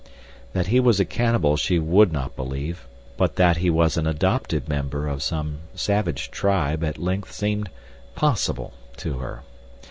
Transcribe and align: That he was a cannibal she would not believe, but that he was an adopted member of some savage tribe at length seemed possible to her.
That 0.53 0.65
he 0.65 0.79
was 0.79 0.99
a 0.99 1.05
cannibal 1.05 1.55
she 1.57 1.77
would 1.77 2.11
not 2.11 2.35
believe, 2.35 2.87
but 3.17 3.35
that 3.35 3.57
he 3.57 3.69
was 3.69 3.97
an 3.97 4.07
adopted 4.07 4.67
member 4.67 5.07
of 5.07 5.21
some 5.21 5.59
savage 5.75 6.31
tribe 6.31 6.83
at 6.83 6.97
length 6.97 7.31
seemed 7.31 7.69
possible 8.15 8.73
to 8.97 9.19
her. 9.19 9.43